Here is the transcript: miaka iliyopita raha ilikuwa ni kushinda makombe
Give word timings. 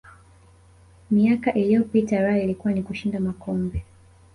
miaka 1.11 1.53
iliyopita 1.53 2.21
raha 2.21 2.39
ilikuwa 2.39 2.73
ni 2.73 2.83
kushinda 2.83 3.19
makombe 3.19 3.85